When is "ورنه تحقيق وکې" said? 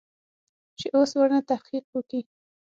1.19-2.21